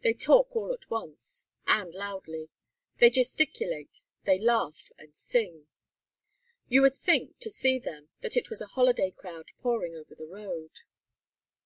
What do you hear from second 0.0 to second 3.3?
They talk all at once, and loudly; they